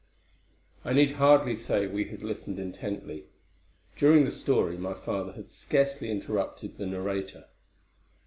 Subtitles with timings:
[0.83, 3.25] I need hardly say we had listened intently.
[3.95, 7.45] During the story my father had scarcely interrupted the narrator.